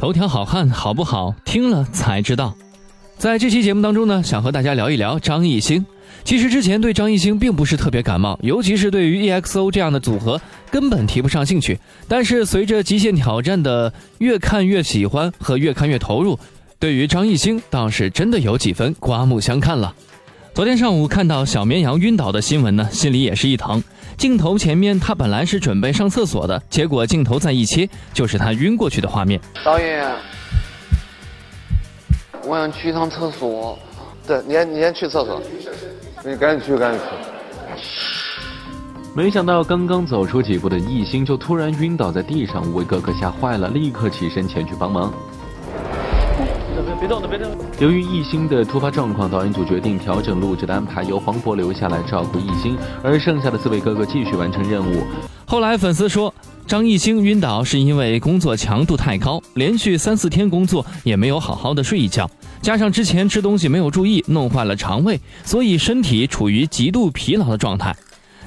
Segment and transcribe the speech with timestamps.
[0.00, 1.34] 头条好汉好不好？
[1.44, 2.54] 听了才知道。
[3.18, 5.84] 在这期节目当中呢，想和大家聊一聊张艺兴。
[6.24, 10.40] 其实之前对张艺兴并不是特别感冒，尤其是对于 EXO 这样的组合，
[10.70, 11.78] 根本提不上兴趣。
[12.08, 16.38] 但是随着《极限挑战》的越看越喜欢和越看越投入，
[16.78, 19.94] 对于张艺兴倒是真的有几分刮目相看了。
[20.60, 23.82] 昨天上午看到小绵羊晕倒的新闻呢，心里也是一疼。
[24.18, 29.40] 镜头前面他本来是准备上厕所的，结果镜头再一切，就是他晕过去的画面。
[29.64, 30.06] 导演，
[32.44, 33.78] 我想去一趟厕所。
[34.26, 35.40] 对，你先你先去厕所。
[36.22, 37.00] 你赶紧去，赶紧
[37.78, 37.82] 去。
[39.16, 45.10] 没想到刚刚走出几步的艺兴就突然晕倒在地上，五位哥哥吓坏了，立刻起身前去帮忙。
[47.18, 47.50] 别别动，别动。
[47.80, 55.02] 由于艺兴的突发状况，导演组决定调整录制的安排，由黄渤留下来照顾艺兴，而剩下的四位哥哥继续完成任务。
[55.44, 56.32] 后来粉丝说，
[56.66, 62.30] 张艺兴晕倒是因为工作强度太高，连续三四天工作也没有好好的睡一觉。
[62.62, 67.94] 加上之前吃东西没有注意，弄坏了肠胃，所以身体处于极度疲劳的状态。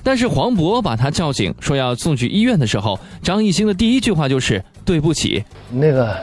[0.06, 5.44] 但是黄渤把他叫醒，说要送去医院的时候，张艺兴的第一句话就是“对不起”。
[5.72, 6.16] 那个，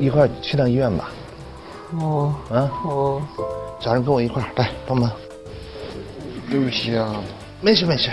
[0.00, 1.10] 一块去趟医院吧。
[1.96, 2.34] 哦。
[2.50, 2.70] 啊。
[2.84, 3.22] 哦。
[3.80, 5.10] 早上跟我一块来帮忙。
[6.50, 7.14] 对不起啊。
[7.60, 8.10] 没事没事。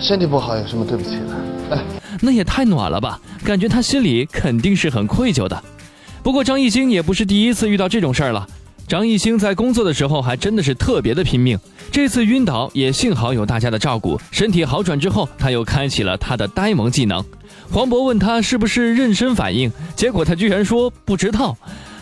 [0.00, 1.76] 身体不好有什么对不起的？
[1.76, 1.82] 哎。
[2.20, 3.20] 那也太暖了吧！
[3.44, 5.62] 感觉他心里肯定是很愧疚的。
[6.22, 8.46] 不过张艺兴也不是第一次遇到这种事儿了。
[8.88, 11.58] 张艺兴在工作的时候还真的是特别的拼命。
[11.92, 17.22] 这次晕倒也幸好有大家的照顾，身体好转之后，他又开启了他的呆萌技能。
[17.70, 21.56] 黄渤问他是不是妊娠反应，结果他居然说不知道。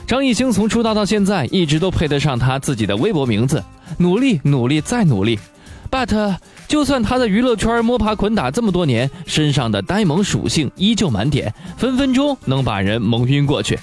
[0.06, 3.62] 张艺兴从出道到现在一直都配得上他自己的微博名字，
[3.98, 5.38] 努力努力再努力。
[5.91, 6.36] But
[6.69, 13.78] 就算他在娱乐圈摸爬滚打这么多年，身上的呆萌属性依旧满点，分分钟能把人蒙晕过去。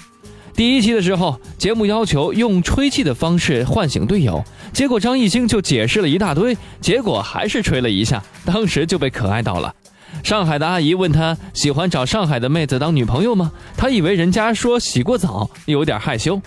[0.54, 9.74] 第一期的时候，节目要求用吹气的方式唤醒队友，结果张艺兴就解释了一大堆，结果还是吹了一下，当时就被可爱到了。
[10.22, 13.52] 上海的阿姨问他喜欢找上海的妹子当女朋友吗？
[13.76, 16.40] 他以为人家说洗过澡，有点害羞。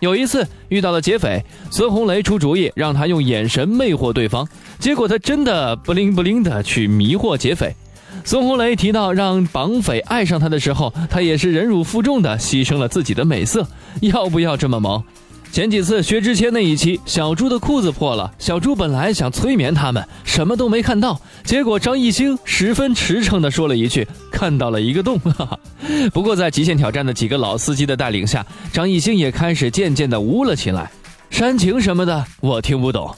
[0.00, 4.46] 有一次遇到了劫匪，孙红雷出主意让他用眼神魅惑对方，
[4.78, 7.74] 结果他真的不灵不灵的去迷惑劫匪。
[8.24, 13.66] 孙红雷提到让绑匪爱上他的时候，他也是忍辱负重的牺牲了自己的美色。
[14.00, 15.02] 要不要这么萌？
[15.52, 25.20] 前几次薛之谦那一期，小猪的裤子破了，小猪本来想催眠他们，什么都没看到，结果张艺兴十分驰骋的说了一句：“看到了一个洞。
[26.14, 30.90] ”。不过在极限挑战的几个老司机的带领下，张艺兴也开始渐渐的污了起来，
[31.28, 33.14] 煽情什么的我听不懂。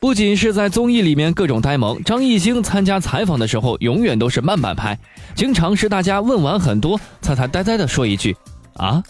[0.00, 4.98] 不仅是在综艺里面各种呆萌，张艺兴参加采访的时候永远都是慢半拍，
[5.34, 8.34] 经常是大家问完很多，他才呆呆的说一句
[8.76, 9.02] ：“啊。”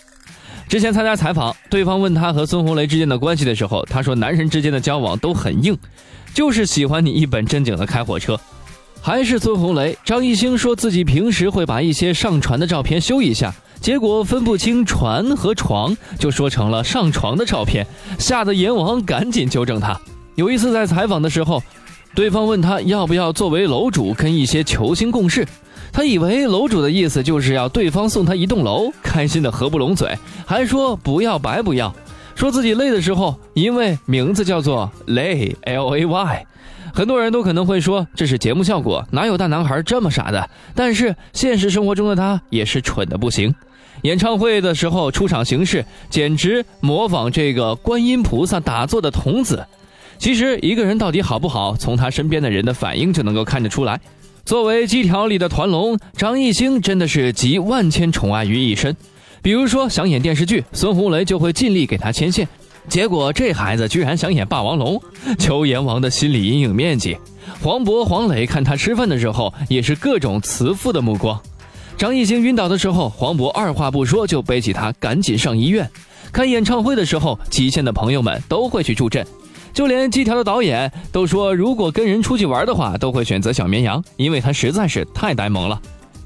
[0.69, 5.77] 之前参加采访，对方问他和孙红雷之间的关系的时候，他说：“男人之间的交往都很硬，
[6.33, 8.39] 就是喜欢你一本正经的开火车。”
[9.01, 17.87] 还是孙红雷，张艺兴说自己平时会把一些上传的照片修一下，结果分不清船和床，就说成了上床的照片，
[18.19, 20.01] 吓得阎王赶紧纠正他。
[20.37, 21.63] 有一次在采访的时候，
[22.15, 25.45] 对方问他要不要作为楼主跟一些球星共事，
[25.93, 30.17] 他以为楼主的意思就是要对方送他一栋楼，开心的合不拢嘴，
[30.47, 31.93] 还说不要白不要，
[32.37, 36.47] 说自己累的时候，因为名字叫做累 L A Y，
[36.95, 40.49] 很多人都可能会说这是节目效果，哪有大男孩这么傻的？
[40.73, 43.53] 但是现实生活中的他也是蠢的不行，
[44.03, 49.67] 演唱会的时候出场形式简直模仿这个观音菩萨打坐的童子。
[50.19, 54.01] 其实一个人到底好不好，从他身边的人的反应就能够看得出来。
[54.45, 58.95] 作为机条里的团龙，张艺兴真的是集万千宠爱于一身。
[59.43, 62.49] 比如说想演电视剧，孙红雷就会尽力给他牵线。
[62.89, 65.01] 结果这孩子居然想演霸王龙，
[65.39, 67.17] 求阎王的心理阴影面积。
[67.63, 71.41] 黄渤、黄磊看他吃饭的时候，也是各种慈父的目光。
[71.97, 75.91] 张艺兴晕倒的时候，黄渤二话不说就背起他赶紧上医院。
[76.33, 79.27] 开演唱会的时候，极限的朋友们都会去助阵。
[79.75, 85.79] 就连机条的导演都说，如果跟人出去玩的话，都会选择小绵羊，因为他实在是太呆萌了。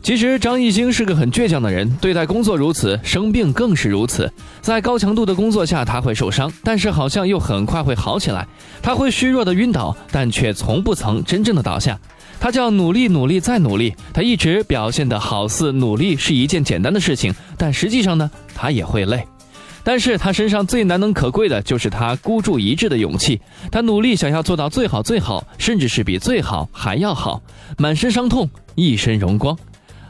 [0.03, 4.31] 其实张艺兴是个很倔强的人，对待工作如此，生病更是如此。
[4.61, 8.47] 在高强度的工作下，他会受伤，但是好像又很快会好起来。
[8.83, 11.99] 他会虚弱的晕倒，但却从不曾真正的倒下。
[12.39, 13.95] 他叫努力，努力再努力。
[14.13, 19.27] 他一直表现的好似努力是一件简单的事情，但实际上呢，他也会累。
[19.89, 23.41] 但是他身上最难能可贵的就是他孤注一掷的勇气。
[23.73, 27.41] 他努力想要做到最好最好，甚至是比最好还要好，
[27.79, 29.57] 满身伤痛，一身荣光。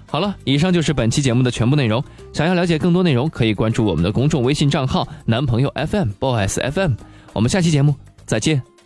[0.07, 2.03] 好了，以上就是本期节目的全部内容。
[2.33, 6.95] 想要了解更多内容，可以关注我们的公众微信账号“男朋友 FM Boys FM”。
[7.33, 7.95] 我们下期节目
[8.27, 8.78] 再见。